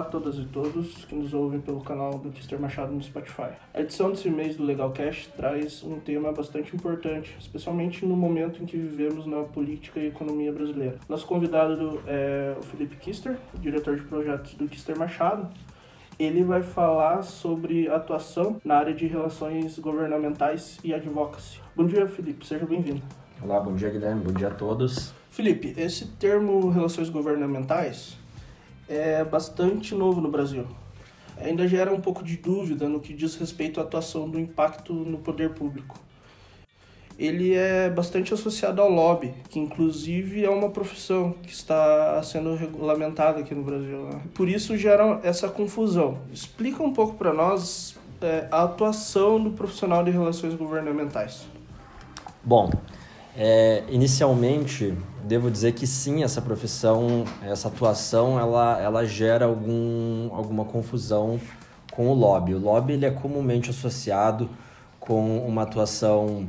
Olá 0.00 0.08
a 0.08 0.12
todas 0.12 0.38
e 0.38 0.46
todos 0.46 1.04
que 1.04 1.14
nos 1.14 1.34
ouvem 1.34 1.60
pelo 1.60 1.82
canal 1.82 2.12
do 2.14 2.30
Kister 2.30 2.58
Machado 2.58 2.90
no 2.90 3.02
Spotify. 3.02 3.50
A 3.74 3.82
edição 3.82 4.10
desse 4.10 4.30
mês 4.30 4.56
do 4.56 4.64
Legalcast 4.64 5.28
traz 5.36 5.82
um 5.82 6.00
tema 6.00 6.32
bastante 6.32 6.74
importante, 6.74 7.36
especialmente 7.38 8.06
no 8.06 8.16
momento 8.16 8.62
em 8.62 8.64
que 8.64 8.78
vivemos 8.78 9.26
na 9.26 9.42
política 9.42 10.00
e 10.00 10.06
economia 10.06 10.50
brasileira. 10.50 10.96
Nosso 11.06 11.26
convidado 11.26 12.00
é 12.06 12.56
o 12.58 12.62
Felipe 12.62 12.96
Kister, 12.96 13.36
diretor 13.60 13.94
de 13.96 14.02
projetos 14.04 14.54
do 14.54 14.66
Kister 14.66 14.98
Machado. 14.98 15.46
Ele 16.18 16.42
vai 16.44 16.62
falar 16.62 17.22
sobre 17.22 17.86
atuação 17.86 18.58
na 18.64 18.76
área 18.76 18.94
de 18.94 19.06
relações 19.06 19.78
governamentais 19.78 20.78
e 20.82 20.94
advocacy. 20.94 21.60
Bom 21.76 21.84
dia, 21.84 22.06
Felipe, 22.06 22.46
seja 22.46 22.64
bem-vindo. 22.64 23.02
Olá, 23.42 23.60
bom 23.60 23.74
dia, 23.74 23.90
Guilherme, 23.90 24.22
bom 24.22 24.32
dia 24.32 24.48
a 24.48 24.54
todos. 24.54 25.12
Felipe, 25.30 25.74
esse 25.76 26.06
termo 26.12 26.70
relações 26.70 27.10
governamentais 27.10 28.18
é 28.90 29.24
bastante 29.24 29.94
novo 29.94 30.20
no 30.20 30.28
Brasil. 30.28 30.66
Ainda 31.40 31.66
gera 31.66 31.94
um 31.94 32.00
pouco 32.00 32.24
de 32.24 32.36
dúvida 32.36 32.88
no 32.88 33.00
que 33.00 33.14
diz 33.14 33.36
respeito 33.36 33.80
à 33.80 33.84
atuação 33.84 34.28
do 34.28 34.38
impacto 34.38 34.92
no 34.92 35.18
poder 35.18 35.50
público. 35.50 35.96
Ele 37.16 37.54
é 37.54 37.88
bastante 37.88 38.34
associado 38.34 38.80
ao 38.82 38.90
lobby, 38.90 39.32
que 39.48 39.58
inclusive 39.58 40.44
é 40.44 40.50
uma 40.50 40.70
profissão 40.70 41.34
que 41.42 41.52
está 41.52 42.20
sendo 42.22 42.54
regulamentada 42.54 43.40
aqui 43.40 43.54
no 43.54 43.62
Brasil. 43.62 44.04
Né? 44.04 44.22
Por 44.34 44.48
isso 44.48 44.76
gera 44.76 45.20
essa 45.22 45.48
confusão. 45.48 46.18
Explica 46.32 46.82
um 46.82 46.92
pouco 46.92 47.14
para 47.14 47.32
nós 47.32 47.96
é, 48.20 48.48
a 48.50 48.64
atuação 48.64 49.42
do 49.42 49.50
profissional 49.50 50.02
de 50.02 50.10
relações 50.10 50.54
governamentais. 50.54 51.46
Bom, 52.42 52.70
é, 53.36 53.84
inicialmente, 53.88 54.94
devo 55.24 55.50
dizer 55.50 55.72
que 55.72 55.86
sim, 55.86 56.22
essa 56.22 56.42
profissão, 56.42 57.24
essa 57.42 57.68
atuação, 57.68 58.38
ela, 58.38 58.80
ela 58.80 59.04
gera 59.06 59.44
algum, 59.44 60.34
alguma 60.34 60.64
confusão 60.64 61.40
com 61.92 62.08
o 62.08 62.14
lobby. 62.14 62.54
O 62.54 62.58
lobby 62.58 62.94
ele 62.94 63.06
é 63.06 63.10
comumente 63.10 63.70
associado 63.70 64.48
com 64.98 65.38
uma 65.46 65.62
atuação 65.62 66.48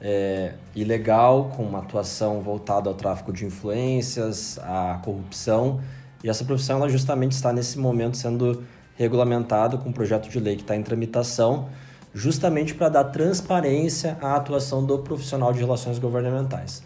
é, 0.00 0.54
ilegal, 0.74 1.52
com 1.56 1.62
uma 1.62 1.78
atuação 1.78 2.40
voltada 2.40 2.88
ao 2.88 2.94
tráfico 2.94 3.32
de 3.32 3.44
influências, 3.44 4.58
à 4.60 5.00
corrupção. 5.04 5.80
E 6.22 6.28
essa 6.28 6.44
profissão 6.44 6.78
ela 6.78 6.88
justamente 6.88 7.32
está 7.32 7.52
nesse 7.52 7.78
momento 7.78 8.16
sendo 8.16 8.62
regulamentada 8.96 9.76
com 9.76 9.88
um 9.88 9.92
projeto 9.92 10.28
de 10.28 10.38
lei 10.38 10.56
que 10.56 10.62
está 10.62 10.76
em 10.76 10.82
tramitação 10.82 11.68
justamente 12.14 12.74
para 12.74 12.88
dar 12.88 13.04
transparência 13.04 14.18
à 14.20 14.36
atuação 14.36 14.84
do 14.84 14.98
profissional 14.98 15.52
de 15.52 15.60
relações 15.60 15.98
governamentais. 15.98 16.82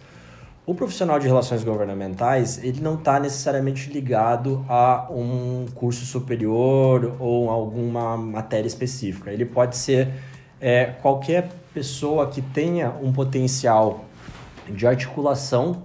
O 0.65 0.75
profissional 0.75 1.19
de 1.21 1.27
relações 1.27 1.63
governamentais 1.63 2.63
ele 2.63 2.81
não 2.81 2.95
está 2.95 3.21
necessariamente 3.21 3.89
ligado 3.89 4.65
a 4.69 5.07
um 5.11 5.67
curso 5.75 6.05
superior 6.05 7.17
ou 7.21 7.49
alguma 7.49 8.17
matéria 8.17 8.67
específica. 8.67 9.31
Ele 9.31 9.45
pode 9.45 9.77
ser 9.77 10.09
é, 10.61 10.87
qualquer 10.87 11.49
pessoa 11.73 12.29
que 12.29 12.43
tenha 12.43 12.91
um 13.01 13.13
potencial 13.13 14.05
de 14.69 14.87
articulação 14.87 15.83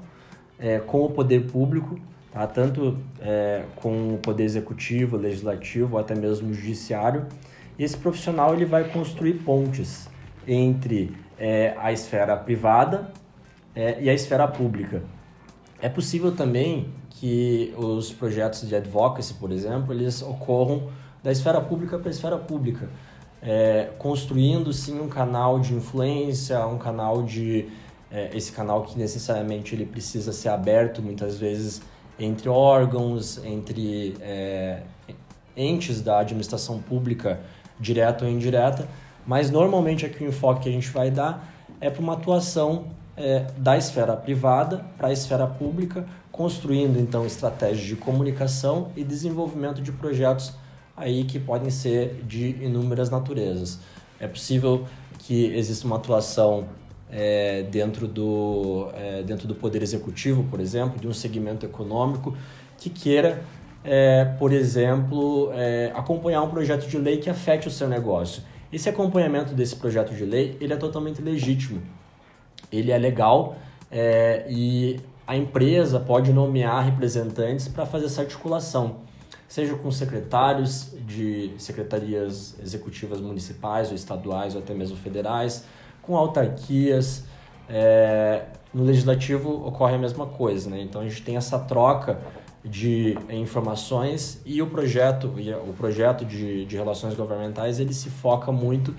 é, 0.58 0.80
com 0.80 1.06
o 1.06 1.10
poder 1.12 1.46
público, 1.52 2.00
tá? 2.32 2.48
tanto 2.48 2.98
é, 3.22 3.64
com 3.76 4.16
o 4.16 4.18
poder 4.18 4.46
executivo, 4.46 5.16
legislativo 5.16 5.94
ou 5.94 6.00
até 6.00 6.16
mesmo 6.16 6.54
judiciário 6.54 7.28
esse 7.78 7.98
profissional 7.98 8.54
ele 8.54 8.66
vai 8.66 8.90
construir 8.90 9.34
pontes 9.36 10.10
entre 10.48 11.16
é, 11.38 11.76
a 11.78 11.92
esfera 11.92 12.36
privada 12.38 13.12
é, 13.76 14.02
e 14.02 14.10
a 14.10 14.14
esfera 14.14 14.48
pública. 14.48 15.04
É 15.82 15.90
possível 15.90 16.32
também 16.32 16.94
que 17.10 17.74
os 17.78 18.12
projetos 18.12 18.68
de 18.68 18.76
advocacy, 18.76 19.34
por 19.34 19.52
exemplo, 19.52 19.94
eles 19.94 20.22
ocorram 20.22 20.90
da 21.24 21.32
esfera 21.32 21.60
pública 21.60 21.98
para 21.98 22.10
a 22.10 22.12
esfera 22.12 22.38
pública, 22.38 22.90
é, 23.42 23.90
construindo 23.98 24.72
sim 24.72 25.00
um 25.00 25.08
canal 25.08 25.60
de 25.60 25.74
influência, 25.74 26.66
um 26.68 26.78
canal 26.78 27.24
de 27.24 27.68
é, 28.12 28.30
esse 28.36 28.52
canal 28.52 28.84
que 28.84 28.98
necessariamente 28.98 29.74
ele 29.74 29.86
precisa 29.86 30.34
ser 30.34 30.50
aberto 30.50 31.02
muitas 31.02 31.40
vezes 31.40 31.82
entre 32.20 32.50
órgãos, 32.50 33.44
entre 33.44 34.16
é, 34.22 34.84
entes 35.56 36.02
da 36.02 36.20
administração 36.20 36.80
pública 36.80 37.40
direta 37.82 38.24
ou 38.24 38.32
indireta, 38.32 38.88
mas 39.26 39.50
normalmente 39.50 40.06
aqui 40.06 40.24
o 40.24 40.28
enfoque 40.28 40.62
que 40.62 40.70
a 40.70 40.72
gente 40.72 40.90
vai 40.90 41.12
dar 41.12 41.52
é 41.82 41.90
para 41.90 42.02
uma 42.02 42.14
atuação 42.14 42.86
é, 43.18 43.46
da 43.58 43.78
esfera 43.78 44.16
privada 44.16 44.86
para 44.98 45.10
a 45.10 45.12
esfera 45.12 45.46
pública, 45.46 46.06
construindo 46.32 47.00
então 47.00 47.26
estratégias 47.26 47.86
de 47.86 47.96
comunicação 47.96 48.92
e 48.96 49.04
desenvolvimento 49.04 49.82
de 49.82 49.92
projetos 49.92 50.54
aí 50.96 51.24
que 51.24 51.40
podem 51.40 51.70
ser 51.70 52.24
de 52.24 52.64
inúmeras 52.64 53.10
naturezas. 53.10 53.80
É 54.20 54.28
possível 54.28 54.86
que 55.20 55.46
exista 55.56 55.86
uma 55.88 55.98
atuação 55.98 56.68
é, 57.10 57.64
dentro, 57.64 58.08
do, 58.08 58.90
é, 58.94 59.24
dentro 59.24 59.48
do 59.48 59.56
poder 59.56 59.82
executivo, 59.82 60.44
por 60.44 60.60
exemplo, 60.60 61.00
de 61.00 61.08
um 61.08 61.14
segmento 61.14 61.66
econômico 61.66 62.36
que 62.78 62.90
queira 62.90 63.44
é, 63.84 64.26
por 64.38 64.52
exemplo, 64.52 65.52
é, 65.54 65.92
acompanhar 65.96 66.42
um 66.44 66.50
projeto 66.50 66.88
de 66.88 66.98
lei 66.98 67.18
que 67.18 67.30
afete 67.30 67.68
o 67.68 67.72
seu 67.72 67.88
negócio. 67.88 68.44
Esse 68.72 68.88
acompanhamento 68.90 69.54
desse 69.54 69.76
projeto 69.76 70.14
de 70.14 70.24
lei 70.24 70.58
ele 70.62 70.74
é 70.74 70.78
totalmente 70.78 71.22
legítimo, 71.22 71.82
ele 72.72 72.92
é 72.92 72.98
legal 72.98 73.56
é, 73.92 74.46
e 74.50 75.00
a 75.28 75.36
empresa 75.36 76.00
pode 76.00 76.32
nomear 76.32 76.84
representantes 76.86 77.68
para 77.68 77.86
fazer 77.86 78.06
essa 78.06 78.22
articulação, 78.22 78.98
seja 79.48 79.76
com 79.76 79.92
secretários 79.92 80.94
de 81.06 81.54
secretarias 81.58 82.58
executivas 82.62 83.20
municipais 83.20 83.90
ou 83.90 83.96
estaduais 83.96 84.56
ou 84.56 84.62
até 84.62 84.74
mesmo 84.74 84.96
federais, 84.96 85.66
com 86.02 86.16
autarquias. 86.16 87.26
É, 87.70 88.46
no 88.74 88.84
legislativo 88.84 89.66
ocorre 89.68 89.96
a 89.96 89.98
mesma 89.98 90.26
coisa, 90.26 90.70
né? 90.70 90.82
então 90.82 91.02
a 91.02 91.04
gente 91.04 91.22
tem 91.22 91.36
essa 91.36 91.60
troca 91.60 92.20
de 92.64 93.18
informações 93.30 94.42
e 94.46 94.62
o 94.62 94.68
projeto 94.68 95.34
o 95.68 95.74
projeto 95.74 96.24
de, 96.24 96.66
de 96.66 96.76
relações 96.76 97.16
governamentais 97.16 97.80
ele 97.80 97.94
se 97.94 98.10
foca 98.10 98.52
muito 98.52 98.96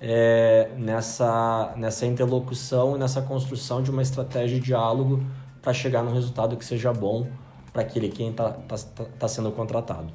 é, 0.00 0.70
nessa 0.76 1.72
nessa 1.76 2.04
interlocução 2.04 2.96
e 2.96 2.98
nessa 2.98 3.22
construção 3.22 3.82
de 3.82 3.90
uma 3.90 4.02
estratégia 4.02 4.60
de 4.60 4.66
diálogo 4.66 5.22
para 5.62 5.72
chegar 5.72 6.02
num 6.02 6.12
resultado 6.12 6.56
que 6.56 6.64
seja 6.64 6.92
bom 6.92 7.26
para 7.72 7.82
aquele 7.82 8.08
quem 8.08 8.30
está 8.30 8.50
tá, 8.50 8.76
tá, 8.76 9.04
tá 9.18 9.28
sendo 9.28 9.50
contratado. 9.52 10.12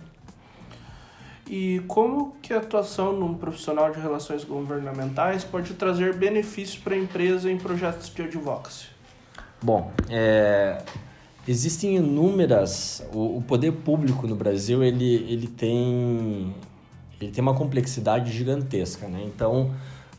E 1.50 1.82
como 1.88 2.36
que 2.42 2.54
a 2.54 2.58
atuação 2.58 3.14
num 3.14 3.34
profissional 3.36 3.92
de 3.92 4.00
relações 4.00 4.44
governamentais 4.44 5.44
pode 5.44 5.74
trazer 5.74 6.16
benefícios 6.16 6.78
para 6.78 6.96
a 6.96 6.98
empresa 6.98 7.52
em 7.52 7.58
projetos 7.58 8.10
de 8.10 8.22
advocacy? 8.22 8.88
Bom, 9.62 9.92
é, 10.10 10.82
Existem 11.48 11.98
inúmeras. 11.98 13.06
O, 13.14 13.38
o, 13.38 13.42
poder 13.42 13.72
público 13.72 14.26
no 14.28 14.36
Brasil 14.36 14.82
ele, 14.82 15.16
ele, 15.30 15.48
tem, 15.48 16.56
ele 17.20 17.32
tem 17.32 17.42
uma 17.42 17.54
complexidade 17.54 18.32
gigantesca. 18.32 19.08
Né? 19.08 19.24
Então, 19.26 19.72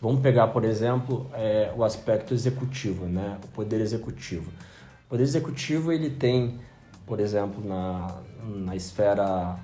vamos 0.03 0.21
pegar, 0.21 0.49
por 0.49 0.65
exemplo, 0.65 1.27
é, 1.33 1.73
o 1.75 1.83
aspecto 1.83 2.35
executivo, 2.35 3.07
né? 3.07 3.39
o 3.43 3.49
poder 3.49 3.81
executivo. 3.81 4.51
O 5.07 5.11
poder 5.11 5.23
executivo 5.23 5.93
ele 5.93 6.11
tem, 6.11 6.59
por 7.07 7.19
exemplo, 7.21 7.67
na, 7.67 8.19
na 8.45 8.77
esfera 8.77 9.59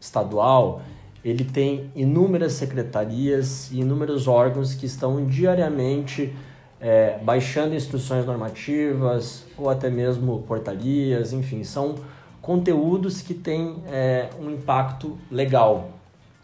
estadual, 0.00 0.80
ele 1.24 1.44
tem 1.44 1.90
inúmeras 1.94 2.54
secretarias 2.54 3.70
e 3.70 3.80
inúmeros 3.80 4.26
órgãos 4.26 4.74
que 4.74 4.86
estão 4.86 5.24
diariamente 5.26 6.34
é, 6.82 7.16
baixando 7.22 7.76
instruções 7.76 8.26
normativas 8.26 9.44
ou 9.56 9.70
até 9.70 9.88
mesmo 9.88 10.42
portarias, 10.42 11.32
enfim, 11.32 11.62
são 11.62 11.94
conteúdos 12.40 13.22
que 13.22 13.34
têm 13.34 13.76
é, 13.86 14.28
um 14.40 14.50
impacto 14.50 15.16
legal, 15.30 15.92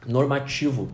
normativo, 0.06 0.88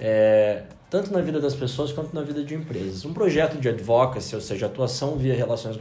é, 0.00 0.64
tanto 0.90 1.12
na 1.12 1.20
vida 1.20 1.40
das 1.40 1.54
pessoas 1.54 1.92
quanto 1.92 2.12
na 2.12 2.22
vida 2.22 2.42
de 2.42 2.56
empresas. 2.56 3.04
Um 3.04 3.14
projeto 3.14 3.60
de 3.60 3.68
advocacy, 3.68 4.34
ou 4.34 4.40
seja, 4.40 4.66
atuação 4.66 5.16
via 5.16 5.34
relações 5.34 5.76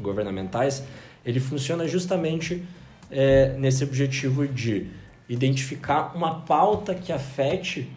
governamentais, 0.00 0.84
ele 1.26 1.40
funciona 1.40 1.88
justamente 1.88 2.64
é, 3.10 3.56
nesse 3.58 3.82
objetivo 3.82 4.46
de 4.46 4.86
identificar 5.28 6.12
uma 6.14 6.42
pauta 6.42 6.94
que 6.94 7.12
afete 7.12 7.90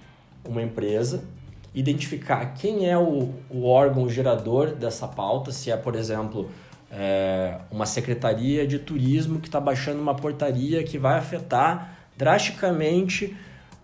uma 0.44 0.64
empresa 0.64 1.24
identificar 1.74 2.54
quem 2.54 2.90
é 2.90 2.98
o, 2.98 3.34
o 3.50 3.66
órgão 3.66 4.08
gerador 4.10 4.76
dessa 4.76 5.08
pauta, 5.08 5.52
se 5.52 5.72
é, 5.72 5.78
por 5.78 5.96
exemplo, 5.96 6.50
é, 6.92 7.58
uma 7.72 7.86
secretaria 7.86 8.68
de 8.68 8.78
turismo 8.78 9.40
que 9.40 9.48
está 9.48 9.60
baixando 9.60 10.00
uma 10.00 10.14
portaria 10.14 10.84
que 10.84 10.98
vai 10.98 11.18
afetar 11.18 11.98
drasticamente 12.16 13.36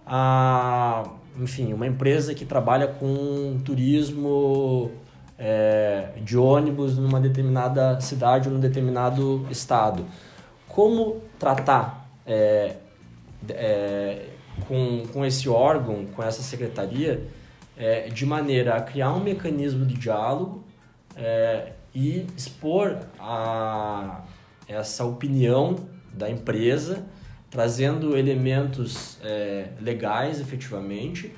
a, 0.06 1.10
enfim, 1.38 1.74
uma 1.74 1.88
empresa 1.88 2.36
que 2.36 2.46
trabalha 2.46 2.88
com 2.88 3.60
turismo 3.66 4.92
é, 5.38 6.10
de 6.24 6.38
ônibus 6.38 6.98
numa 6.98 7.20
determinada 7.20 8.00
cidade 8.02 8.48
ou 8.48 8.54
num 8.54 8.60
determinado 8.60 9.48
estado. 9.50 10.06
Como 10.68 11.22
tratar 11.40 12.08
é, 12.28 12.76
é, 13.50 14.26
com, 14.68 15.04
com 15.12 15.26
esse 15.26 15.50
órgão, 15.50 16.06
com 16.16 16.22
essa 16.22 16.44
secretaria, 16.44 17.24
é, 17.80 18.10
de 18.10 18.26
maneira 18.26 18.76
a 18.76 18.82
criar 18.82 19.14
um 19.14 19.24
mecanismo 19.24 19.86
de 19.86 19.96
diálogo 19.96 20.66
é, 21.16 21.72
e 21.96 22.28
expor 22.38 23.00
a, 23.18 24.22
essa 24.68 25.06
opinião 25.06 25.88
da 26.14 26.30
empresa, 26.30 27.06
trazendo 27.50 28.18
elementos 28.18 29.18
é, 29.24 29.70
legais 29.80 30.42
efetivamente. 30.42 31.34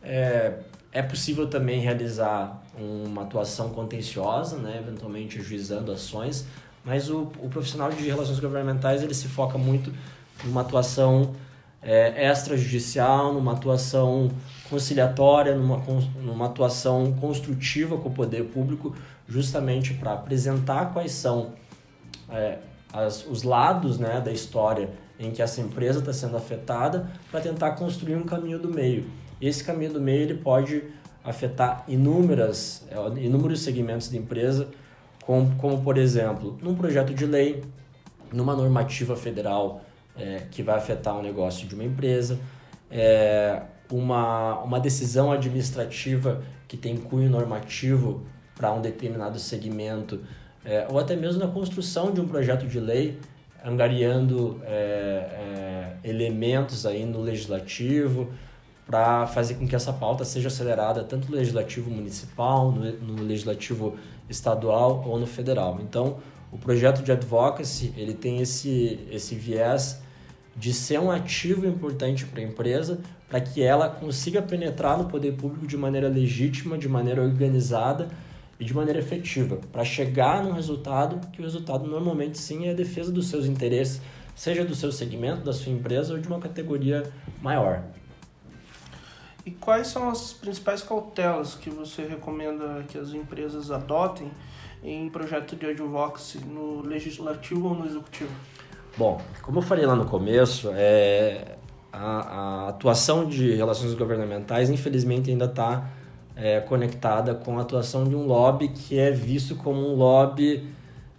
É, 0.00 0.60
é 0.92 1.02
possível 1.02 1.48
também 1.48 1.80
realizar 1.80 2.62
uma 2.78 3.22
atuação 3.22 3.70
contenciosa, 3.70 4.56
né, 4.58 4.80
eventualmente 4.80 5.40
ajuizando 5.40 5.90
ações, 5.90 6.46
mas 6.84 7.10
o, 7.10 7.32
o 7.40 7.48
profissional 7.48 7.90
de 7.90 8.04
relações 8.04 8.38
governamentais 8.38 9.02
ele 9.02 9.14
se 9.14 9.26
foca 9.26 9.58
muito 9.58 9.92
numa 10.44 10.60
atuação 10.60 11.34
é, 11.84 12.30
extrajudicial, 12.30 13.34
numa 13.34 13.52
atuação 13.52 14.30
conciliatória, 14.70 15.54
numa, 15.54 15.82
numa 16.22 16.46
atuação 16.46 17.12
construtiva 17.20 17.98
com 17.98 18.08
o 18.08 18.12
poder 18.12 18.44
público, 18.44 18.96
justamente 19.28 19.92
para 19.94 20.14
apresentar 20.14 20.92
quais 20.92 21.12
são 21.12 21.52
é, 22.30 22.58
as, 22.92 23.26
os 23.26 23.42
lados 23.42 23.98
né, 23.98 24.20
da 24.20 24.32
história 24.32 24.88
em 25.18 25.30
que 25.30 25.42
essa 25.42 25.60
empresa 25.60 26.00
está 26.00 26.12
sendo 26.12 26.36
afetada, 26.36 27.08
para 27.30 27.40
tentar 27.40 27.72
construir 27.72 28.16
um 28.16 28.24
caminho 28.24 28.58
do 28.58 28.68
meio. 28.68 29.06
Esse 29.40 29.62
caminho 29.62 29.92
do 29.92 30.00
meio 30.00 30.22
ele 30.22 30.34
pode 30.34 30.82
afetar 31.22 31.84
inúmeras, 31.86 32.84
é, 32.90 33.20
inúmeros 33.20 33.62
segmentos 33.62 34.08
da 34.08 34.16
empresa, 34.16 34.68
como, 35.24 35.54
como 35.56 35.82
por 35.82 35.98
exemplo, 35.98 36.58
num 36.60 36.74
projeto 36.74 37.14
de 37.14 37.26
lei, 37.26 37.62
numa 38.32 38.56
normativa 38.56 39.14
federal 39.14 39.82
é, 40.16 40.42
que 40.50 40.62
vai 40.62 40.76
afetar 40.76 41.16
o 41.16 41.22
negócio 41.22 41.66
de 41.66 41.74
uma 41.74 41.84
empresa, 41.84 42.38
é, 42.90 43.62
uma, 43.90 44.60
uma 44.60 44.80
decisão 44.80 45.32
administrativa 45.32 46.42
que 46.66 46.76
tem 46.76 46.96
cunho 46.96 47.28
normativo 47.28 48.22
para 48.54 48.72
um 48.72 48.80
determinado 48.80 49.38
segmento, 49.38 50.20
é, 50.64 50.86
ou 50.88 50.98
até 50.98 51.14
mesmo 51.16 51.40
na 51.40 51.50
construção 51.50 52.12
de 52.12 52.20
um 52.20 52.26
projeto 52.26 52.66
de 52.66 52.80
lei, 52.80 53.18
angariando 53.64 54.60
é, 54.64 55.96
é, 56.04 56.08
elementos 56.08 56.84
aí 56.84 57.04
no 57.04 57.20
legislativo 57.20 58.30
para 58.86 59.26
fazer 59.26 59.54
com 59.54 59.66
que 59.66 59.74
essa 59.74 59.92
pauta 59.92 60.24
seja 60.24 60.48
acelerada 60.48 61.02
tanto 61.02 61.30
no 61.30 61.36
legislativo 61.36 61.90
municipal, 61.90 62.70
no, 62.70 62.92
no 62.92 63.22
legislativo 63.22 63.96
estadual 64.28 65.02
ou 65.06 65.18
no 65.18 65.26
federal. 65.26 65.78
Então, 65.80 66.18
o 66.52 66.58
projeto 66.58 67.02
de 67.02 67.10
advocacy 67.10 67.92
ele 67.96 68.14
tem 68.14 68.40
esse, 68.40 69.00
esse 69.10 69.34
viés 69.34 70.02
de 70.56 70.72
ser 70.72 71.00
um 71.00 71.10
ativo 71.10 71.66
importante 71.66 72.24
para 72.24 72.40
a 72.40 72.44
empresa, 72.44 73.00
para 73.28 73.40
que 73.40 73.62
ela 73.62 73.88
consiga 73.88 74.40
penetrar 74.40 74.96
no 74.96 75.06
poder 75.06 75.32
público 75.32 75.66
de 75.66 75.76
maneira 75.76 76.08
legítima, 76.08 76.78
de 76.78 76.88
maneira 76.88 77.22
organizada 77.22 78.08
e 78.58 78.64
de 78.64 78.72
maneira 78.72 79.00
efetiva, 79.00 79.58
para 79.72 79.84
chegar 79.84 80.44
num 80.44 80.52
resultado 80.52 81.26
que 81.28 81.40
o 81.40 81.44
resultado 81.44 81.86
normalmente 81.86 82.38
sim 82.38 82.66
é 82.66 82.70
a 82.70 82.74
defesa 82.74 83.10
dos 83.10 83.28
seus 83.28 83.46
interesses, 83.46 84.00
seja 84.36 84.64
do 84.64 84.74
seu 84.74 84.92
segmento, 84.92 85.42
da 85.42 85.52
sua 85.52 85.72
empresa 85.72 86.14
ou 86.14 86.20
de 86.20 86.28
uma 86.28 86.38
categoria 86.38 87.02
maior. 87.42 87.82
E 89.44 89.50
quais 89.50 89.88
são 89.88 90.08
as 90.08 90.32
principais 90.32 90.82
cautelas 90.82 91.54
que 91.54 91.68
você 91.68 92.02
recomenda 92.02 92.82
que 92.88 92.96
as 92.96 93.10
empresas 93.10 93.70
adotem 93.70 94.30
em 94.82 95.08
projeto 95.10 95.54
de 95.56 95.66
advocacy 95.66 96.38
no 96.38 96.80
legislativo 96.80 97.68
ou 97.68 97.74
no 97.74 97.86
executivo? 97.86 98.32
Bom, 98.96 99.20
como 99.42 99.58
eu 99.58 99.62
falei 99.62 99.84
lá 99.84 99.96
no 99.96 100.04
começo, 100.04 100.70
é, 100.72 101.56
a, 101.92 101.98
a 101.98 102.68
atuação 102.68 103.26
de 103.26 103.52
relações 103.54 103.92
governamentais, 103.94 104.70
infelizmente, 104.70 105.30
ainda 105.30 105.46
está 105.46 105.90
é, 106.36 106.60
conectada 106.60 107.34
com 107.34 107.58
a 107.58 107.62
atuação 107.62 108.04
de 108.04 108.14
um 108.14 108.24
lobby 108.24 108.68
que 108.68 108.96
é 108.96 109.10
visto 109.10 109.56
como 109.56 109.80
um 109.80 109.96
lobby 109.96 110.68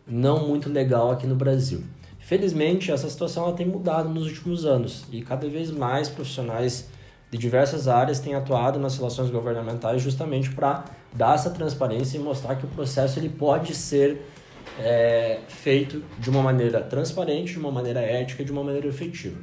não 0.08 0.48
muito 0.48 0.70
legal 0.70 1.12
aqui 1.12 1.28
no 1.28 1.36
Brasil. 1.36 1.84
Felizmente, 2.20 2.92
essa 2.92 3.10
situação 3.10 3.54
tem 3.54 3.68
mudado 3.68 4.08
nos 4.08 4.26
últimos 4.26 4.66
anos 4.66 5.06
e 5.12 5.22
cada 5.22 5.48
vez 5.48 5.70
mais 5.70 6.08
profissionais 6.08 6.90
de 7.30 7.38
diversas 7.38 7.90
áreas 7.90 8.20
têm 8.20 8.36
atuado 8.36 8.80
nas 8.80 8.98
relações 8.98 9.30
governamentais 9.30 10.02
justamente 10.02 10.50
para 10.52 10.86
dar 11.14 11.36
essa 11.36 11.50
transparência 11.50 12.18
e 12.18 12.22
mostrar 12.22 12.56
que 12.56 12.66
o 12.66 12.70
processo 12.70 13.20
ele 13.20 13.30
pode 13.30 13.76
ser 13.76 14.26
é, 14.80 15.40
feito 15.48 16.04
de 16.20 16.30
uma 16.30 16.42
maneira 16.42 16.82
transparente, 16.82 17.54
de 17.54 17.60
uma 17.60 17.72
maneira 17.72 18.02
ética, 18.02 18.44
de 18.44 18.52
uma 18.52 18.64
maneira 18.64 18.88
efetiva. 18.88 19.38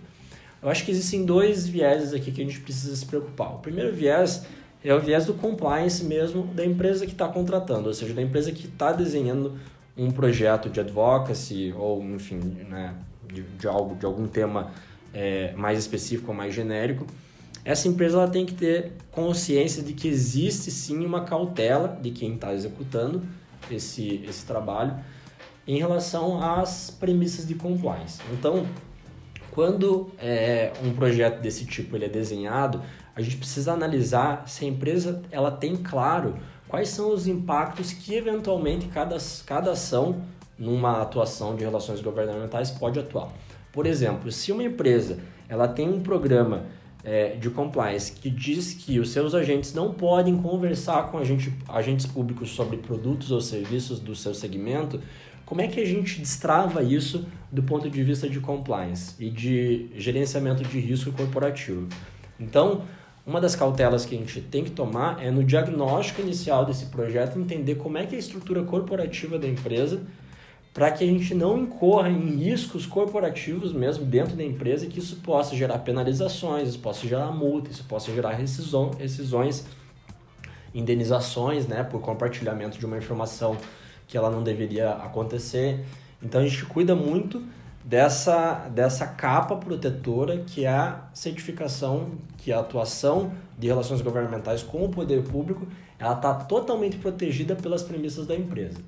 Eu 0.63 0.69
acho 0.69 0.85
que 0.85 0.91
existem 0.91 1.25
dois 1.25 1.67
vieses 1.67 2.13
aqui 2.13 2.31
que 2.31 2.41
a 2.41 2.45
gente 2.45 2.61
precisa 2.61 2.95
se 2.95 3.05
preocupar. 3.05 3.55
O 3.55 3.59
primeiro 3.59 3.93
viés 3.95 4.47
é 4.85 4.95
o 4.95 5.01
viés 5.01 5.27
do 5.27 5.35
compliance 5.35 6.05
mesmo 6.05 6.47
da 6.49 6.65
empresa 6.65 7.07
que 7.07 7.13
está 7.13 7.29
contratando, 7.29 7.89
ou 7.89 7.95
seja, 7.95 8.15
da 8.15 8.23
empresa 8.23 8.53
que 8.53 8.67
está 8.67 8.93
desenhando 8.93 9.59
um 9.97 10.11
projeto 10.11 10.71
de 10.71 10.81
advocacy 10.81 11.75
ou, 11.77 12.03
enfim, 12.03 12.39
né, 12.69 12.95
de, 13.33 13.43
de, 13.43 13.67
algo, 13.67 13.95
de 13.97 14.07
algum 14.07 14.27
tema 14.27 14.71
é, 15.13 15.53
mais 15.57 15.79
específico 15.79 16.31
ou 16.31 16.37
mais 16.37 16.55
genérico. 16.55 17.07
Essa 17.65 17.87
empresa 17.89 18.19
ela 18.19 18.29
tem 18.29 18.45
que 18.45 18.55
ter 18.55 18.93
consciência 19.11 19.83
de 19.83 19.93
que 19.93 20.09
existe 20.09 20.71
sim 20.71 21.05
uma 21.05 21.25
cautela 21.25 21.99
de 22.01 22.11
quem 22.11 22.35
está 22.35 22.53
executando 22.53 23.23
esse, 23.71 24.23
esse 24.29 24.45
trabalho 24.45 24.95
em 25.67 25.79
relação 25.79 26.43
às 26.43 26.91
premissas 26.91 27.47
de 27.47 27.55
compliance. 27.55 28.21
Então, 28.33 28.67
quando 29.51 30.11
é, 30.19 30.73
um 30.83 30.93
projeto 30.95 31.41
desse 31.41 31.67
tipo 31.67 31.97
ele 31.97 32.07
é 32.07 32.09
desenhado, 32.09 32.83
a 33.15 33.21
gente 33.21 33.37
precisa 33.37 33.73
analisar 33.73 34.49
se 34.49 34.65
a 34.65 34.69
empresa 34.69 35.23
ela 35.31 35.51
tem 35.51 35.77
claro 35.77 36.37
quais 36.67 36.89
são 36.89 37.13
os 37.13 37.27
impactos 37.27 37.93
que 37.93 38.15
eventualmente 38.15 38.87
cada, 38.89 39.17
cada 39.45 39.73
ação 39.73 40.23
numa 40.59 41.03
atuação 41.03 41.55
de 41.55 41.65
relações 41.65 42.01
governamentais 42.01 42.71
pode 42.71 42.99
atuar. 42.99 43.31
Por 43.73 43.87
exemplo, 43.87 44.33
se 44.33 44.53
uma 44.53 44.63
empresa 44.63 45.19
ela 45.49 45.69
tem 45.69 45.89
um 45.89 46.01
programa 46.01 46.65
é, 47.05 47.37
de 47.37 47.51
compliance 47.51 48.13
que 48.13 48.31
diz 48.31 48.73
que 48.73 48.99
os 49.01 49.11
seus 49.11 49.35
agentes 49.35 49.75
não 49.75 49.93
podem 49.93 50.37
conversar 50.39 51.11
com 51.11 51.19
agente, 51.19 51.53
agentes 51.69 52.07
públicos 52.07 52.51
sobre 52.51 52.77
produtos 52.77 53.31
ou 53.31 53.41
serviços 53.41 53.99
do 53.99 54.15
seu 54.15 54.35
segmento, 54.35 55.01
como 55.53 55.61
é 55.61 55.69
que 55.69 55.79
a 55.79 55.85
gente 55.85 56.19
destrava 56.19 56.83
isso 56.83 57.27
do 57.51 57.63
ponto 57.63 57.91
de 57.91 58.03
vista 58.03 58.27
de 58.27 58.41
compliance 58.41 59.15
e 59.23 59.29
de 59.29 59.91
gerenciamento 59.95 60.65
de 60.65 60.81
risco 60.81 61.13
corporativo? 61.13 61.89
Então, 62.41 62.85
uma 63.27 63.39
das 63.39 63.55
cautelas 63.55 64.07
que 64.07 64.15
a 64.15 64.19
gente 64.19 64.41
tem 64.41 64.65
que 64.65 64.71
tomar 64.71 65.23
é 65.23 65.31
no 65.31 65.45
diagnóstico 65.45 66.23
inicial 66.23 66.65
desse 66.65 66.87
projeto 66.87 67.39
entender 67.39 67.75
como 67.75 67.99
é 67.99 68.07
que 68.07 68.15
é 68.15 68.17
a 68.17 68.19
estrutura 68.19 68.63
corporativa 68.63 69.39
da 69.39 69.47
empresa 69.47 70.01
para 70.73 70.91
que 70.91 71.05
a 71.05 71.07
gente 71.07 71.35
não 71.35 71.59
incorra 71.59 72.09
em 72.09 72.35
riscos 72.35 72.87
corporativos 72.87 73.75
mesmo 73.75 74.07
dentro 74.07 74.35
da 74.35 74.43
empresa 74.43 74.87
e 74.87 74.89
que 74.89 75.01
isso 75.01 75.17
possa 75.17 75.55
gerar 75.55 75.81
penalizações, 75.81 76.71
isso 76.71 76.79
possa 76.79 77.07
gerar 77.07 77.31
multa, 77.31 77.71
isso 77.71 77.85
possa 77.85 78.11
gerar 78.11 78.31
rescisões, 78.31 79.67
indenizações 80.75 81.67
né, 81.67 81.85
por 81.85 82.01
compartilhamento 82.01 82.79
de 82.79 82.87
uma 82.87 82.97
informação 82.97 83.59
que 84.13 84.19
ela 84.19 84.31
não 84.31 84.43
deveria 84.43 84.91
acontecer. 84.91 85.87
Então 86.23 86.43
a 86.43 86.47
gente 86.47 86.67
cuida 86.67 86.95
muito 86.95 87.43
dessa, 87.83 88.69
dessa 88.69 89.07
capa 89.07 89.57
protetora 89.57 90.45
que 90.47 90.67
é 90.67 90.69
a 90.69 91.05
certificação, 91.15 92.11
que 92.37 92.53
é 92.53 92.55
a 92.55 92.61
atuação 92.61 93.33
de 93.59 93.69
relações 93.69 94.03
governamentais 94.03 94.63
com 94.63 94.85
o 94.85 94.91
poder 94.91 95.23
público, 95.23 95.67
ela 95.99 96.13
está 96.13 96.35
totalmente 96.35 96.99
protegida 96.99 97.57
pelas 97.57 97.83
premissas 97.83 98.27
da 98.27 98.37
empresa. 98.37 98.81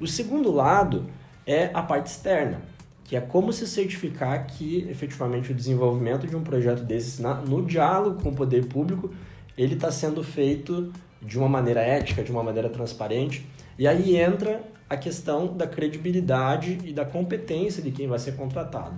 O 0.00 0.06
segundo 0.08 0.50
lado 0.50 1.04
é 1.46 1.70
a 1.72 1.80
parte 1.80 2.08
externa, 2.08 2.60
que 3.04 3.14
é 3.14 3.20
como 3.20 3.52
se 3.52 3.68
certificar 3.68 4.48
que 4.48 4.84
efetivamente 4.90 5.52
o 5.52 5.54
desenvolvimento 5.54 6.26
de 6.26 6.34
um 6.34 6.42
projeto 6.42 6.82
desses 6.82 7.20
na, 7.20 7.34
no 7.34 7.64
diálogo 7.64 8.20
com 8.20 8.30
o 8.30 8.34
poder 8.34 8.66
público 8.66 9.14
ele 9.56 9.74
está 9.74 9.92
sendo 9.92 10.24
feito 10.24 10.92
de 11.22 11.38
uma 11.38 11.48
maneira 11.48 11.80
ética, 11.80 12.24
de 12.24 12.32
uma 12.32 12.42
maneira 12.42 12.68
transparente 12.68 13.46
e 13.78 13.86
aí 13.86 14.16
entra 14.16 14.62
a 14.88 14.96
questão 14.96 15.56
da 15.56 15.66
credibilidade 15.66 16.78
e 16.84 16.92
da 16.92 17.04
competência 17.04 17.82
de 17.82 17.90
quem 17.90 18.06
vai 18.06 18.18
ser 18.18 18.36
contratado. 18.36 18.94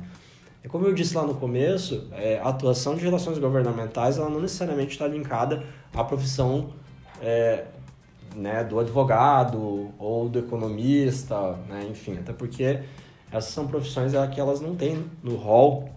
E 0.62 0.68
como 0.68 0.86
eu 0.86 0.92
disse 0.92 1.16
lá 1.16 1.24
no 1.24 1.34
começo, 1.34 2.08
é, 2.12 2.38
a 2.38 2.48
atuação 2.48 2.94
de 2.94 3.02
relações 3.02 3.38
governamentais 3.38 4.18
ela 4.18 4.28
não 4.28 4.40
necessariamente 4.40 4.92
está 4.92 5.06
linkada 5.06 5.64
à 5.94 6.04
profissão 6.04 6.70
é, 7.22 7.64
né, 8.36 8.62
do 8.64 8.78
advogado 8.78 9.90
ou 9.98 10.28
do 10.28 10.38
economista, 10.38 11.52
né, 11.68 11.86
enfim, 11.90 12.18
até 12.18 12.32
porque 12.32 12.80
essas 13.30 13.52
são 13.52 13.66
profissões 13.66 14.12
que 14.32 14.40
elas 14.40 14.60
não 14.60 14.74
têm 14.74 15.04
no 15.22 15.36
rol 15.36 15.90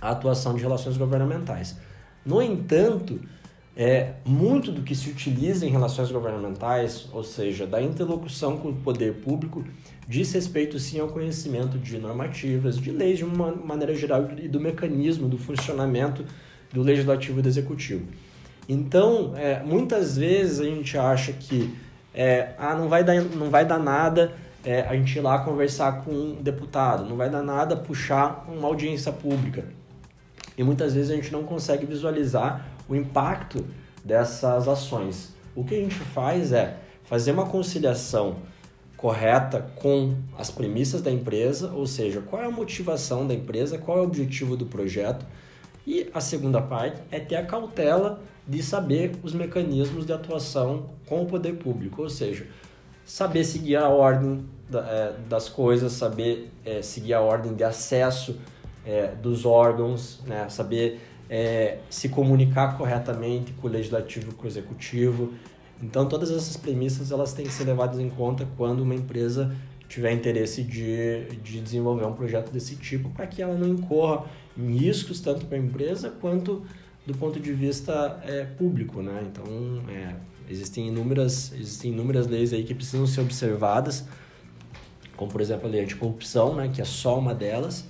a 0.00 0.10
atuação 0.10 0.54
de 0.54 0.62
relações 0.62 0.96
governamentais. 0.96 1.76
No 2.24 2.42
entanto, 2.42 3.20
é, 3.76 4.14
muito 4.24 4.72
do 4.72 4.80
que 4.80 4.94
se 4.94 5.10
utiliza 5.10 5.66
em 5.66 5.68
relações 5.68 6.10
governamentais, 6.10 7.08
ou 7.12 7.22
seja, 7.22 7.66
da 7.66 7.82
interlocução 7.82 8.56
com 8.56 8.70
o 8.70 8.74
poder 8.74 9.16
público, 9.16 9.62
diz 10.08 10.32
respeito 10.32 10.78
sim 10.78 10.98
ao 10.98 11.08
conhecimento 11.08 11.76
de 11.76 11.98
normativas, 11.98 12.78
de 12.78 12.90
leis 12.90 13.18
de 13.18 13.24
uma 13.24 13.52
maneira 13.52 13.94
geral 13.94 14.26
e 14.38 14.48
do 14.48 14.58
mecanismo 14.58 15.28
do 15.28 15.36
funcionamento 15.36 16.24
do 16.72 16.82
legislativo 16.82 17.40
e 17.40 17.42
do 17.42 17.48
executivo. 17.48 18.06
Então, 18.66 19.34
é, 19.36 19.62
muitas 19.62 20.16
vezes 20.16 20.60
a 20.60 20.64
gente 20.64 20.96
acha 20.96 21.32
que 21.32 21.74
é, 22.14 22.54
ah, 22.58 22.74
não, 22.74 22.88
vai 22.88 23.04
dar, 23.04 23.20
não 23.20 23.50
vai 23.50 23.66
dar 23.66 23.78
nada 23.78 24.32
é, 24.64 24.80
a 24.80 24.96
gente 24.96 25.16
ir 25.18 25.20
lá 25.20 25.38
conversar 25.40 26.02
com 26.02 26.10
um 26.10 26.42
deputado, 26.42 27.04
não 27.06 27.16
vai 27.16 27.28
dar 27.28 27.42
nada 27.42 27.76
puxar 27.76 28.46
uma 28.48 28.66
audiência 28.66 29.12
pública. 29.12 29.64
E 30.56 30.64
muitas 30.64 30.94
vezes 30.94 31.10
a 31.10 31.14
gente 31.14 31.30
não 31.30 31.44
consegue 31.44 31.84
visualizar 31.84 32.75
o 32.88 32.94
impacto 32.94 33.64
dessas 34.04 34.68
ações. 34.68 35.34
O 35.54 35.64
que 35.64 35.74
a 35.74 35.78
gente 35.78 35.94
faz 35.94 36.52
é 36.52 36.78
fazer 37.04 37.32
uma 37.32 37.46
conciliação 37.46 38.36
correta 38.96 39.70
com 39.76 40.16
as 40.38 40.50
premissas 40.50 41.02
da 41.02 41.10
empresa, 41.10 41.70
ou 41.72 41.86
seja, 41.86 42.20
qual 42.20 42.42
é 42.42 42.46
a 42.46 42.50
motivação 42.50 43.26
da 43.26 43.34
empresa, 43.34 43.78
qual 43.78 43.98
é 43.98 44.00
o 44.00 44.04
objetivo 44.04 44.56
do 44.56 44.66
projeto. 44.66 45.24
E 45.86 46.10
a 46.12 46.20
segunda 46.20 46.60
parte 46.60 47.00
é 47.10 47.20
ter 47.20 47.36
a 47.36 47.44
cautela 47.44 48.20
de 48.46 48.62
saber 48.62 49.12
os 49.22 49.32
mecanismos 49.32 50.06
de 50.06 50.12
atuação 50.12 50.90
com 51.06 51.22
o 51.22 51.26
poder 51.26 51.54
público, 51.54 52.02
ou 52.02 52.08
seja, 52.08 52.46
saber 53.04 53.44
seguir 53.44 53.76
a 53.76 53.88
ordem 53.88 54.44
é, 54.72 55.12
das 55.28 55.48
coisas, 55.48 55.92
saber 55.92 56.50
é, 56.64 56.82
seguir 56.82 57.14
a 57.14 57.20
ordem 57.20 57.54
de 57.54 57.62
acesso 57.62 58.36
é, 58.84 59.08
dos 59.08 59.44
órgãos, 59.44 60.20
né? 60.26 60.48
saber 60.48 61.00
é, 61.28 61.78
se 61.90 62.08
comunicar 62.08 62.76
corretamente 62.76 63.52
com 63.52 63.66
o 63.66 63.70
legislativo, 63.70 64.34
com 64.34 64.44
o 64.44 64.46
executivo. 64.46 65.32
Então, 65.82 66.08
todas 66.08 66.30
essas 66.30 66.56
premissas 66.56 67.10
elas 67.10 67.32
têm 67.32 67.46
que 67.46 67.52
ser 67.52 67.64
levadas 67.64 67.98
em 67.98 68.08
conta 68.08 68.46
quando 68.56 68.80
uma 68.80 68.94
empresa 68.94 69.54
tiver 69.88 70.12
interesse 70.12 70.62
de, 70.62 71.26
de 71.42 71.60
desenvolver 71.60 72.04
um 72.04 72.12
projeto 72.12 72.50
desse 72.50 72.76
tipo, 72.76 73.10
para 73.10 73.26
que 73.26 73.40
ela 73.42 73.54
não 73.54 73.68
incorra 73.68 74.24
em 74.56 74.76
riscos 74.76 75.20
tanto 75.20 75.46
para 75.46 75.56
a 75.56 75.60
empresa 75.60 76.10
quanto 76.20 76.64
do 77.06 77.14
ponto 77.14 77.38
de 77.38 77.52
vista 77.52 78.20
é, 78.24 78.44
público, 78.44 79.00
né? 79.00 79.24
Então, 79.30 79.44
é, 79.88 80.16
existem 80.50 80.88
inúmeras 80.88 81.52
existem 81.52 81.92
inúmeras 81.92 82.26
leis 82.26 82.52
aí 82.52 82.64
que 82.64 82.74
precisam 82.74 83.06
ser 83.06 83.20
observadas, 83.20 84.04
como 85.16 85.30
por 85.30 85.40
exemplo 85.40 85.68
a 85.68 85.70
lei 85.70 85.82
anticorrupção, 85.82 86.56
né? 86.56 86.68
Que 86.72 86.80
é 86.80 86.84
só 86.84 87.16
uma 87.18 87.32
delas 87.34 87.84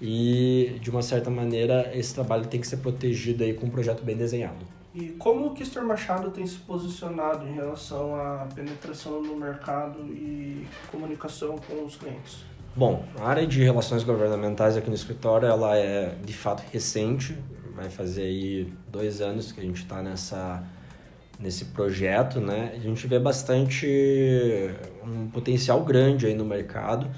e 0.00 0.78
de 0.80 0.90
uma 0.90 1.02
certa 1.02 1.30
maneira 1.30 1.90
esse 1.94 2.14
trabalho 2.14 2.46
tem 2.46 2.60
que 2.60 2.66
ser 2.66 2.78
protegido 2.78 3.44
aí 3.44 3.52
com 3.52 3.66
um 3.66 3.70
projeto 3.70 4.02
bem 4.02 4.16
desenhado. 4.16 4.66
E 4.94 5.10
como 5.10 5.46
o 5.46 5.54
Kister 5.54 5.84
Machado 5.84 6.30
tem 6.30 6.44
se 6.46 6.56
posicionado 6.58 7.46
em 7.46 7.52
relação 7.52 8.14
à 8.14 8.48
penetração 8.54 9.22
no 9.22 9.36
mercado 9.36 10.00
e 10.12 10.66
comunicação 10.90 11.56
com 11.58 11.84
os 11.84 11.96
clientes? 11.96 12.38
Bom, 12.74 13.04
a 13.18 13.28
área 13.28 13.46
de 13.46 13.62
relações 13.62 14.02
governamentais 14.02 14.76
aqui 14.76 14.88
no 14.88 14.94
escritório 14.94 15.46
ela 15.46 15.76
é 15.76 16.16
de 16.24 16.32
fato 16.32 16.64
recente, 16.72 17.36
vai 17.74 17.88
fazer 17.88 18.22
aí 18.22 18.72
dois 18.88 19.20
anos 19.20 19.52
que 19.52 19.60
a 19.60 19.62
gente 19.62 19.82
está 19.82 20.02
nessa 20.02 20.62
nesse 21.38 21.66
projeto, 21.66 22.38
né? 22.38 22.72
A 22.74 22.78
gente 22.78 23.06
vê 23.06 23.18
bastante 23.18 23.86
um 25.02 25.28
potencial 25.28 25.82
grande 25.82 26.26
aí 26.26 26.34
no 26.34 26.44
mercado 26.44 27.10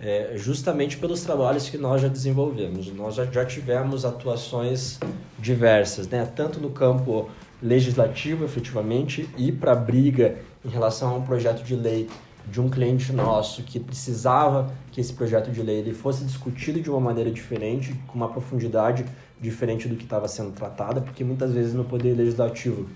é, 0.00 0.32
justamente 0.36 0.96
pelos 0.96 1.22
trabalhos 1.22 1.68
que 1.68 1.76
nós 1.76 2.00
já 2.00 2.08
desenvolvemos. 2.08 2.92
Nós 2.92 3.14
já, 3.16 3.24
já 3.26 3.44
tivemos 3.44 4.04
atuações 4.04 4.98
diversas, 5.38 6.08
né? 6.08 6.30
tanto 6.36 6.60
no 6.60 6.70
campo 6.70 7.28
legislativo, 7.60 8.44
efetivamente, 8.44 9.28
e 9.36 9.50
para 9.50 9.74
briga 9.74 10.36
em 10.64 10.68
relação 10.68 11.10
a 11.10 11.14
um 11.16 11.22
projeto 11.22 11.64
de 11.64 11.74
lei 11.74 12.08
de 12.50 12.60
um 12.60 12.70
cliente 12.70 13.12
nosso 13.12 13.62
que 13.62 13.78
precisava 13.78 14.72
que 14.90 15.00
esse 15.00 15.12
projeto 15.12 15.50
de 15.50 15.60
lei 15.60 15.80
ele 15.80 15.92
fosse 15.92 16.24
discutido 16.24 16.80
de 16.80 16.88
uma 16.88 17.00
maneira 17.00 17.30
diferente, 17.30 17.94
com 18.06 18.14
uma 18.14 18.28
profundidade 18.28 19.04
diferente 19.38 19.86
do 19.86 19.96
que 19.96 20.04
estava 20.04 20.26
sendo 20.28 20.52
tratada, 20.52 21.00
porque 21.00 21.22
muitas 21.22 21.52
vezes 21.52 21.74
no 21.74 21.84
poder 21.84 22.14
legislativo 22.14 22.88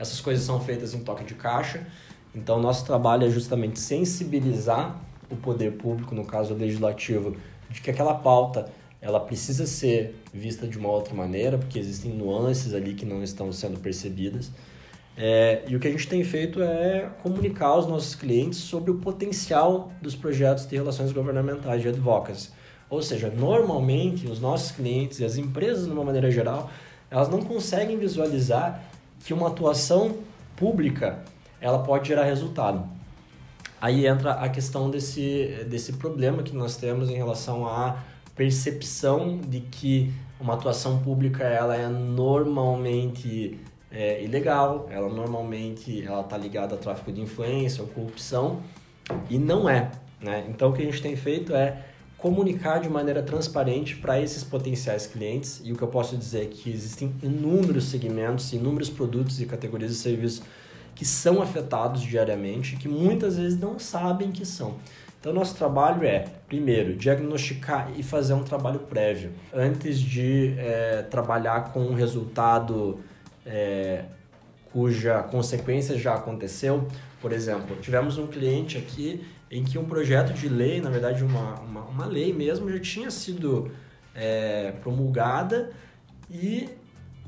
essas 0.00 0.18
coisas 0.20 0.42
são 0.42 0.58
feitas 0.58 0.94
em 0.94 1.00
toque 1.00 1.22
de 1.24 1.34
caixa. 1.34 1.86
Então, 2.34 2.58
nosso 2.58 2.86
trabalho 2.86 3.26
é 3.26 3.30
justamente 3.30 3.78
sensibilizar 3.78 4.98
o 5.30 5.36
poder 5.36 5.72
público, 5.72 6.14
no 6.14 6.24
caso 6.24 6.54
legislativo, 6.54 7.36
de 7.70 7.80
que 7.80 7.90
aquela 7.90 8.14
pauta 8.14 8.70
ela 9.00 9.20
precisa 9.20 9.66
ser 9.66 10.14
vista 10.32 10.66
de 10.66 10.76
uma 10.76 10.90
outra 10.90 11.14
maneira, 11.14 11.56
porque 11.56 11.78
existem 11.78 12.12
nuances 12.12 12.74
ali 12.74 12.94
que 12.94 13.06
não 13.06 13.22
estão 13.22 13.52
sendo 13.52 13.78
percebidas. 13.78 14.50
É, 15.16 15.62
e 15.66 15.74
o 15.74 15.80
que 15.80 15.88
a 15.88 15.90
gente 15.90 16.06
tem 16.06 16.22
feito 16.22 16.62
é 16.62 17.10
comunicar 17.22 17.68
aos 17.68 17.86
nossos 17.86 18.14
clientes 18.14 18.58
sobre 18.58 18.90
o 18.90 18.96
potencial 18.96 19.90
dos 20.00 20.14
projetos 20.14 20.66
de 20.66 20.76
relações 20.76 21.12
governamentais 21.12 21.82
de 21.82 21.88
advocacy. 21.88 22.50
Ou 22.88 23.02
seja, 23.02 23.30
normalmente 23.30 24.26
os 24.26 24.40
nossos 24.40 24.72
clientes 24.72 25.20
e 25.20 25.24
as 25.24 25.36
empresas, 25.36 25.86
de 25.86 25.92
uma 25.92 26.04
maneira 26.04 26.30
geral, 26.30 26.70
elas 27.10 27.28
não 27.28 27.40
conseguem 27.40 27.98
visualizar 27.98 28.82
que 29.24 29.32
uma 29.32 29.48
atuação 29.48 30.16
pública 30.56 31.22
ela 31.60 31.80
pode 31.80 32.08
gerar 32.08 32.24
resultado. 32.24 32.88
Aí 33.80 34.06
entra 34.06 34.32
a 34.32 34.48
questão 34.48 34.90
desse, 34.90 35.64
desse 35.68 35.94
problema 35.94 36.42
que 36.42 36.54
nós 36.54 36.76
temos 36.76 37.08
em 37.08 37.14
relação 37.14 37.66
à 37.66 37.96
percepção 38.36 39.38
de 39.38 39.60
que 39.60 40.12
uma 40.38 40.54
atuação 40.54 40.98
pública 41.00 41.44
ela 41.44 41.76
é 41.76 41.88
normalmente 41.88 43.58
é, 43.90 44.22
ilegal, 44.22 44.86
ela 44.90 45.08
normalmente 45.08 46.04
ela 46.04 46.20
está 46.20 46.36
ligada 46.36 46.74
a 46.74 46.78
tráfico 46.78 47.10
de 47.10 47.20
influência 47.20 47.82
ou 47.82 47.88
corrupção 47.88 48.60
e 49.28 49.38
não 49.38 49.68
é. 49.68 49.90
Né? 50.20 50.44
Então 50.48 50.70
o 50.70 50.72
que 50.72 50.82
a 50.82 50.84
gente 50.84 51.02
tem 51.02 51.16
feito 51.16 51.54
é 51.54 51.84
comunicar 52.18 52.80
de 52.80 52.88
maneira 52.88 53.22
transparente 53.22 53.96
para 53.96 54.20
esses 54.20 54.44
potenciais 54.44 55.06
clientes 55.06 55.60
e 55.64 55.72
o 55.72 55.76
que 55.76 55.82
eu 55.82 55.88
posso 55.88 56.16
dizer 56.16 56.42
é 56.42 56.46
que 56.46 56.70
existem 56.70 57.14
inúmeros 57.22 57.84
segmentos, 57.84 58.52
inúmeros 58.52 58.90
produtos 58.90 59.40
e 59.40 59.46
categorias 59.46 59.90
de 59.90 59.96
serviços 59.96 60.42
que 61.00 61.06
são 61.06 61.40
afetados 61.40 62.02
diariamente, 62.02 62.76
que 62.76 62.86
muitas 62.86 63.38
vezes 63.38 63.58
não 63.58 63.78
sabem 63.78 64.30
que 64.30 64.44
são. 64.44 64.74
Então, 65.18 65.32
nosso 65.32 65.56
trabalho 65.56 66.04
é, 66.04 66.26
primeiro, 66.46 66.94
diagnosticar 66.94 67.90
e 67.96 68.02
fazer 68.02 68.34
um 68.34 68.44
trabalho 68.44 68.80
prévio, 68.80 69.30
antes 69.50 69.98
de 69.98 70.54
é, 70.58 71.00
trabalhar 71.10 71.72
com 71.72 71.80
um 71.80 71.94
resultado 71.94 73.00
é, 73.46 74.04
cuja 74.70 75.22
consequência 75.22 75.98
já 75.98 76.12
aconteceu. 76.16 76.86
Por 77.18 77.32
exemplo, 77.32 77.76
tivemos 77.76 78.18
um 78.18 78.26
cliente 78.26 78.76
aqui 78.76 79.24
em 79.50 79.64
que 79.64 79.78
um 79.78 79.86
projeto 79.86 80.34
de 80.34 80.50
lei, 80.50 80.82
na 80.82 80.90
verdade, 80.90 81.24
uma, 81.24 81.54
uma, 81.60 81.80
uma 81.80 82.04
lei 82.04 82.30
mesmo, 82.30 82.70
já 82.70 82.78
tinha 82.78 83.10
sido 83.10 83.70
é, 84.14 84.72
promulgada 84.82 85.70
e 86.30 86.68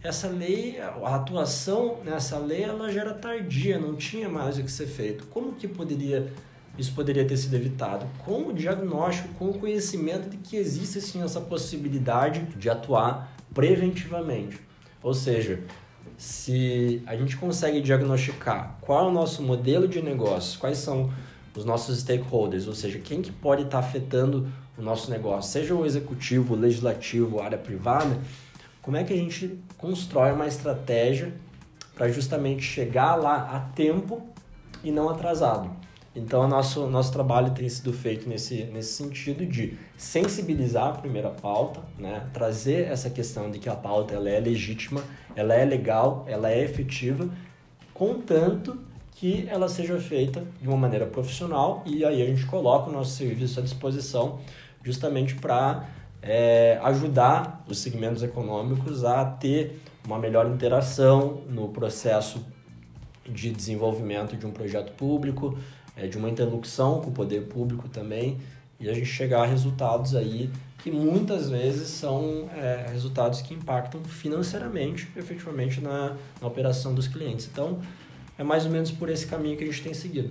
essa 0.03 0.29
lei, 0.29 0.81
a 0.81 1.15
atuação 1.15 1.99
nessa 2.05 2.37
lei, 2.39 2.65
ela 2.65 2.91
já 2.91 3.03
era 3.03 3.15
tardia, 3.15 3.79
não 3.79 3.95
tinha 3.95 4.29
mais 4.29 4.59
o 4.59 4.65
que 4.65 4.71
ser 4.71 4.87
feito. 4.87 5.27
Como 5.27 5.53
que 5.53 5.69
poderia 5.69 6.33
isso 6.79 6.95
poderia 6.95 7.25
ter 7.25 7.37
sido 7.37 7.55
evitado? 7.55 8.07
Com 8.25 8.49
o 8.49 8.53
diagnóstico, 8.53 9.29
com 9.35 9.51
o 9.51 9.59
conhecimento 9.59 10.31
de 10.31 10.39
que 10.39 10.57
existe 10.57 11.01
sim 11.01 11.23
essa 11.23 11.41
possibilidade 11.41 12.47
de 12.57 12.71
atuar 12.71 13.31
preventivamente. 13.53 14.59
Ou 15.03 15.13
seja, 15.13 15.63
se 16.17 17.03
a 17.07 17.15
gente 17.15 17.37
consegue 17.37 17.81
diagnosticar 17.81 18.79
qual 18.81 19.07
é 19.07 19.09
o 19.09 19.13
nosso 19.13 19.43
modelo 19.43 19.87
de 19.87 20.01
negócio, 20.01 20.59
quais 20.59 20.79
são 20.79 21.13
os 21.55 21.65
nossos 21.65 21.99
stakeholders, 22.01 22.67
ou 22.67 22.75
seja, 22.75 22.99
quem 22.99 23.21
que 23.21 23.31
pode 23.31 23.65
estar 23.65 23.79
afetando 23.79 24.49
o 24.79 24.81
nosso 24.81 25.11
negócio, 25.11 25.51
seja 25.51 25.75
o 25.75 25.85
executivo, 25.85 26.55
o 26.55 26.57
legislativo, 26.57 27.41
a 27.41 27.45
área 27.45 27.59
privada, 27.59 28.19
como 28.81 28.97
é 28.97 29.05
que 29.05 29.13
a 29.13 29.17
gente 29.17 29.59
constrói 29.83 30.31
uma 30.31 30.47
estratégia 30.47 31.35
para 31.97 32.09
justamente 32.09 32.63
chegar 32.63 33.17
lá 33.17 33.51
a 33.53 33.59
tempo 33.75 34.23
e 34.85 34.93
não 34.93 35.09
atrasado. 35.09 35.71
Então, 36.15 36.47
nosso, 36.47 36.87
nosso 36.87 37.11
trabalho 37.13 37.51
tem 37.51 37.69
sido 37.69 37.93
feito 37.93 38.29
nesse, 38.29 38.65
nesse 38.65 38.93
sentido 38.93 39.45
de 39.45 39.77
sensibilizar 39.97 40.89
a 40.89 40.93
primeira 40.93 41.31
pauta, 41.31 41.81
né? 41.99 42.29
trazer 42.33 42.87
essa 42.87 43.11
questão 43.11 43.51
de 43.51 43.59
que 43.59 43.69
a 43.69 43.75
pauta 43.75 44.15
ela 44.15 44.31
é 44.31 44.39
legítima, 44.39 45.03
ela 45.35 45.55
é 45.55 45.65
legal, 45.65 46.25
ela 46.29 46.51
é 46.51 46.63
efetiva, 46.63 47.29
contanto 47.93 48.79
que 49.13 49.49
ela 49.49 49.69
seja 49.69 49.99
feita 49.99 50.45
de 50.61 50.69
uma 50.69 50.77
maneira 50.77 51.07
profissional 51.07 51.83
e 51.87 52.05
aí 52.05 52.23
a 52.23 52.27
gente 52.27 52.47
coloca 52.47 52.89
o 52.89 52.93
nosso 52.93 53.17
serviço 53.17 53.59
à 53.59 53.63
disposição 53.63 54.39
justamente 54.85 55.35
para 55.35 55.89
é, 56.23 56.79
ajudar 56.83 57.65
os 57.69 57.79
segmentos 57.79 58.23
econômicos 58.23 59.05
a 59.05 59.25
ter 59.25 59.83
uma 60.07 60.19
melhor 60.19 60.47
interação 60.47 61.43
no 61.49 61.69
processo 61.69 62.45
de 63.29 63.51
desenvolvimento 63.51 64.37
de 64.37 64.47
um 64.47 64.51
projeto 64.51 64.93
público, 64.93 65.59
é, 65.97 66.07
de 66.07 66.17
uma 66.17 66.31
interlocução 66.31 67.01
com 67.01 67.11
o 67.11 67.13
poder 67.13 67.43
público 67.43 67.89
também. 67.89 68.39
e 68.81 68.89
a 68.89 68.95
gente 68.95 69.07
chegar 69.07 69.43
a 69.43 69.47
resultados 69.47 70.17
aí 70.17 70.51
que 70.83 70.91
muitas 70.91 71.49
vezes 71.49 71.89
são 71.89 72.51
é, 72.53 72.87
resultados 72.91 73.41
que 73.41 73.55
impactam 73.55 74.03
financeiramente, 74.03 75.09
efetivamente, 75.17 75.81
na, 75.81 76.17
na 76.41 76.49
operação 76.49 76.93
dos 76.93 77.07
clientes. 77.07 77.49
Então, 77.51 77.79
é 78.37 78.43
mais 78.43 78.65
ou 78.65 78.73
menos 78.73 78.91
por 78.91 79.09
esse 79.09 79.25
caminho 79.25 79.57
que 79.57 79.63
a 79.63 79.67
gente 79.69 79.83
tem 79.83 79.95
seguido. 79.95 80.31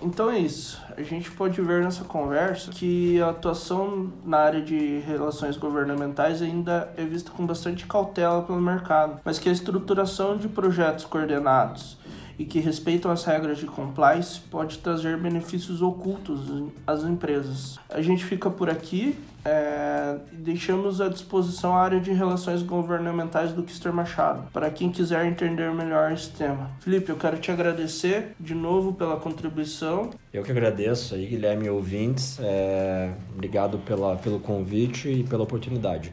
Então 0.00 0.30
é 0.30 0.38
isso. 0.38 0.80
A 0.96 1.02
gente 1.02 1.30
pode 1.30 1.60
ver 1.60 1.82
nessa 1.82 2.04
conversa 2.04 2.70
que 2.70 3.20
a 3.20 3.30
atuação 3.30 4.12
na 4.24 4.38
área 4.38 4.62
de 4.62 4.98
relações 5.00 5.56
governamentais 5.56 6.40
ainda 6.42 6.92
é 6.96 7.04
vista 7.04 7.30
com 7.30 7.46
bastante 7.46 7.86
cautela 7.86 8.42
pelo 8.42 8.60
mercado, 8.60 9.20
mas 9.24 9.38
que 9.38 9.48
a 9.48 9.52
estruturação 9.52 10.36
de 10.36 10.48
projetos 10.48 11.04
coordenados 11.04 11.96
e 12.38 12.44
que 12.44 12.58
respeitam 12.60 13.10
as 13.10 13.24
regras 13.24 13.58
de 13.58 13.66
compliance 13.66 14.40
pode 14.40 14.78
trazer 14.78 15.16
benefícios 15.16 15.82
ocultos 15.82 16.40
às 16.86 17.04
empresas. 17.04 17.78
A 17.88 18.00
gente 18.00 18.24
fica 18.24 18.50
por 18.50 18.68
aqui 18.70 19.16
é, 19.44 20.18
deixamos 20.32 21.00
à 21.00 21.08
disposição 21.08 21.74
a 21.74 21.80
área 21.80 22.00
de 22.00 22.12
relações 22.12 22.62
governamentais 22.62 23.52
do 23.52 23.62
Kister 23.62 23.92
Machado, 23.92 24.48
para 24.52 24.70
quem 24.70 24.90
quiser 24.90 25.26
entender 25.26 25.72
melhor 25.72 26.12
esse 26.12 26.30
tema. 26.30 26.70
Felipe, 26.80 27.10
eu 27.10 27.16
quero 27.16 27.38
te 27.38 27.50
agradecer 27.50 28.34
de 28.38 28.54
novo 28.54 28.92
pela 28.92 29.16
contribuição. 29.16 30.10
Eu 30.32 30.42
que 30.42 30.50
agradeço 30.50 31.14
aí, 31.14 31.26
Guilherme 31.26 31.68
ouvintes. 31.68 32.38
É, 32.40 33.12
obrigado 33.34 33.78
pela, 33.78 34.16
pelo 34.16 34.38
convite 34.38 35.08
e 35.08 35.24
pela 35.24 35.42
oportunidade. 35.42 36.12